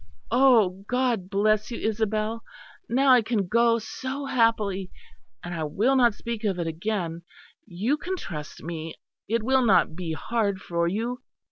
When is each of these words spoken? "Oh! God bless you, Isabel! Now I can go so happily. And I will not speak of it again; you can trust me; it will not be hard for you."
"Oh! 0.31 0.83
God 0.87 1.29
bless 1.29 1.69
you, 1.69 1.77
Isabel! 1.77 2.41
Now 2.89 3.13
I 3.13 3.21
can 3.21 3.45
go 3.47 3.77
so 3.77 4.25
happily. 4.25 4.89
And 5.43 5.53
I 5.53 5.63
will 5.65 5.95
not 5.95 6.15
speak 6.15 6.43
of 6.43 6.57
it 6.57 6.65
again; 6.65 7.21
you 7.67 7.97
can 7.97 8.15
trust 8.15 8.63
me; 8.63 8.95
it 9.27 9.43
will 9.43 9.63
not 9.63 9.95
be 9.95 10.13
hard 10.13 10.59
for 10.59 10.87
you." 10.87 11.21